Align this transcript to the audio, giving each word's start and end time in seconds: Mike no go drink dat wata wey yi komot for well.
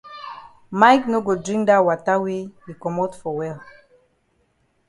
Mike 0.79 1.05
no 1.11 1.19
go 1.25 1.33
drink 1.45 1.63
dat 1.69 1.85
wata 1.87 2.13
wey 2.23 2.41
yi 2.65 2.73
komot 2.81 3.11
for 3.21 3.33
well. 3.39 3.59